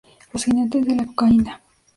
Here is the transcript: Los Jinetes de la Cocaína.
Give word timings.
Los 0.33 0.45
Jinetes 0.45 0.83
de 0.87 0.95
la 0.95 1.05
Cocaína. 1.05 1.61